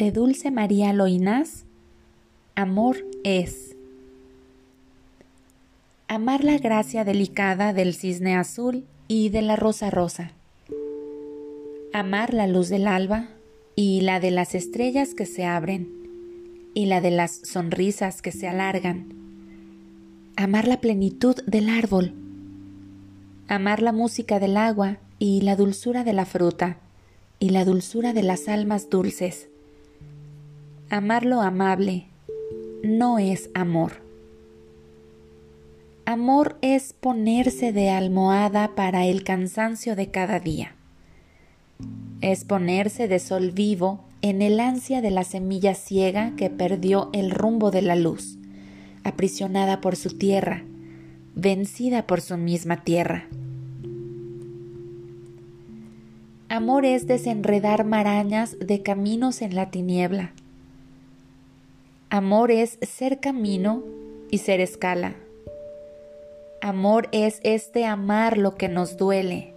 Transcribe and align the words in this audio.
de 0.00 0.12
Dulce 0.12 0.50
María 0.50 0.94
Loinás, 0.94 1.66
Amor 2.54 3.04
es. 3.22 3.76
Amar 6.08 6.42
la 6.42 6.56
gracia 6.56 7.04
delicada 7.04 7.74
del 7.74 7.92
cisne 7.92 8.34
azul 8.34 8.86
y 9.08 9.28
de 9.28 9.42
la 9.42 9.56
rosa 9.56 9.90
rosa. 9.90 10.32
Amar 11.92 12.32
la 12.32 12.46
luz 12.46 12.70
del 12.70 12.86
alba 12.86 13.28
y 13.76 14.00
la 14.00 14.20
de 14.20 14.30
las 14.30 14.54
estrellas 14.54 15.12
que 15.12 15.26
se 15.26 15.44
abren 15.44 15.92
y 16.72 16.86
la 16.86 17.02
de 17.02 17.10
las 17.10 17.32
sonrisas 17.32 18.22
que 18.22 18.32
se 18.32 18.48
alargan. 18.48 19.12
Amar 20.34 20.66
la 20.66 20.80
plenitud 20.80 21.36
del 21.46 21.68
árbol. 21.68 22.14
Amar 23.48 23.82
la 23.82 23.92
música 23.92 24.40
del 24.40 24.56
agua 24.56 24.96
y 25.18 25.42
la 25.42 25.56
dulzura 25.56 26.04
de 26.04 26.14
la 26.14 26.24
fruta 26.24 26.78
y 27.38 27.50
la 27.50 27.66
dulzura 27.66 28.14
de 28.14 28.22
las 28.22 28.48
almas 28.48 28.88
dulces 28.88 29.50
Amar 30.92 31.24
lo 31.24 31.40
amable 31.40 32.08
no 32.82 33.20
es 33.20 33.48
amor. 33.54 34.02
Amor 36.04 36.58
es 36.62 36.94
ponerse 36.94 37.72
de 37.72 37.90
almohada 37.90 38.74
para 38.74 39.06
el 39.06 39.22
cansancio 39.22 39.94
de 39.94 40.10
cada 40.10 40.40
día. 40.40 40.74
Es 42.22 42.44
ponerse 42.44 43.06
de 43.06 43.20
sol 43.20 43.52
vivo 43.52 44.00
en 44.20 44.42
el 44.42 44.58
ansia 44.58 45.00
de 45.00 45.12
la 45.12 45.22
semilla 45.22 45.76
ciega 45.76 46.34
que 46.34 46.50
perdió 46.50 47.10
el 47.12 47.30
rumbo 47.30 47.70
de 47.70 47.82
la 47.82 47.94
luz, 47.94 48.36
aprisionada 49.04 49.80
por 49.80 49.94
su 49.94 50.18
tierra, 50.18 50.64
vencida 51.36 52.08
por 52.08 52.20
su 52.20 52.36
misma 52.36 52.82
tierra. 52.82 53.28
Amor 56.48 56.84
es 56.84 57.06
desenredar 57.06 57.84
marañas 57.84 58.58
de 58.58 58.82
caminos 58.82 59.40
en 59.40 59.54
la 59.54 59.70
tiniebla, 59.70 60.32
Amor 62.12 62.50
es 62.50 62.76
ser 62.82 63.20
camino 63.20 63.84
y 64.32 64.38
ser 64.38 64.60
escala. 64.60 65.14
Amor 66.60 67.08
es 67.12 67.38
este 67.44 67.84
amar 67.84 68.36
lo 68.36 68.56
que 68.56 68.68
nos 68.68 68.96
duele, 68.96 69.54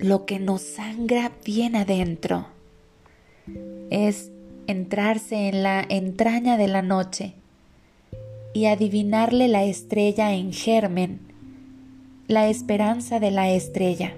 lo 0.00 0.26
que 0.26 0.40
nos 0.40 0.60
sangra 0.60 1.30
bien 1.44 1.76
adentro. 1.76 2.48
Es 3.90 4.32
entrarse 4.66 5.48
en 5.48 5.62
la 5.62 5.86
entraña 5.88 6.56
de 6.56 6.66
la 6.66 6.82
noche 6.82 7.34
y 8.54 8.66
adivinarle 8.66 9.46
la 9.46 9.62
estrella 9.62 10.34
en 10.34 10.52
germen, 10.52 11.20
la 12.26 12.48
esperanza 12.48 13.20
de 13.20 13.30
la 13.30 13.52
estrella. 13.52 14.14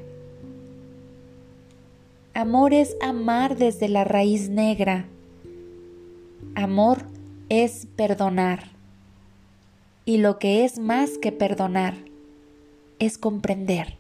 Amor 2.33 2.73
es 2.73 2.97
amar 3.03 3.59
desde 3.59 3.91
la 3.91 4.05
raíz 4.05 4.49
negra. 4.49 5.05
Amor 6.55 7.10
es 7.51 7.87
perdonar. 7.97 8.71
Y 10.07 10.17
lo 10.19 10.39
que 10.39 10.65
es 10.65 10.79
más 10.79 11.19
que 11.19 11.33
perdonar 11.33 11.95
es 12.99 13.19
comprender. 13.19 13.99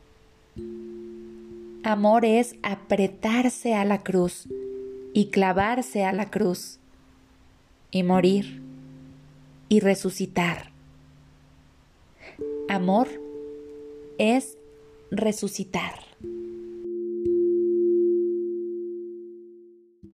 Amor 1.82 2.24
es 2.24 2.54
apretarse 2.62 3.74
a 3.74 3.84
la 3.84 4.02
cruz 4.02 4.48
y 5.12 5.26
clavarse 5.26 6.04
a 6.04 6.12
la 6.12 6.30
cruz 6.30 6.78
y 7.90 8.02
morir 8.02 8.62
y 9.68 9.80
resucitar. 9.80 10.70
Amor 12.68 13.08
es 14.18 14.56
resucitar. 15.10 16.09